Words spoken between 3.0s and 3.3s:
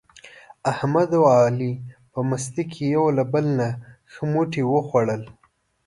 له